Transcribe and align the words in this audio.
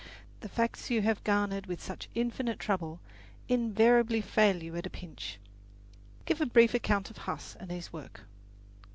The 0.39 0.49
facts 0.49 0.89
you 0.89 1.03
have 1.03 1.23
garnered 1.23 1.67
with 1.67 1.79
such 1.79 2.09
infinite 2.15 2.57
trouble 2.57 2.99
invariably 3.47 4.19
fail 4.19 4.63
you 4.63 4.75
at 4.75 4.87
a 4.87 4.89
pinch. 4.89 5.37
"Give 6.25 6.41
a 6.41 6.47
brief 6.47 6.73
account 6.73 7.11
of 7.11 7.17
Huss 7.29 7.55
and 7.59 7.69
his 7.69 7.93
work." 7.93 8.21